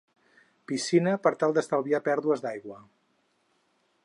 Piscina 0.71 1.13
per 1.27 1.33
tal 1.43 1.53
d’estalviar 1.59 2.03
pèrdues 2.11 2.45
d’aigua. 2.47 2.83